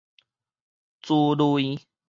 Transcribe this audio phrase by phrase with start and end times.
[1.01, 1.77] 珠淚